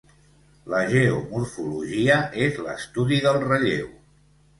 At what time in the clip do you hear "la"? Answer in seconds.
0.73-0.77